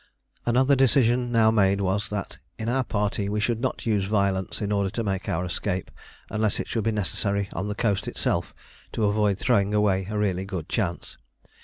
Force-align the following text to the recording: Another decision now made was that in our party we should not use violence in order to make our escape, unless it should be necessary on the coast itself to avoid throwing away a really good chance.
Another 0.47 0.75
decision 0.75 1.31
now 1.31 1.51
made 1.51 1.79
was 1.79 2.09
that 2.09 2.39
in 2.57 2.67
our 2.67 2.83
party 2.83 3.29
we 3.29 3.39
should 3.39 3.61
not 3.61 3.85
use 3.85 4.05
violence 4.05 4.59
in 4.59 4.71
order 4.71 4.89
to 4.89 5.03
make 5.03 5.29
our 5.29 5.45
escape, 5.45 5.91
unless 6.31 6.59
it 6.59 6.67
should 6.67 6.85
be 6.85 6.91
necessary 6.91 7.49
on 7.53 7.67
the 7.67 7.75
coast 7.75 8.07
itself 8.07 8.51
to 8.93 9.05
avoid 9.05 9.37
throwing 9.37 9.75
away 9.75 10.07
a 10.09 10.17
really 10.17 10.43
good 10.43 10.67
chance. 10.67 11.17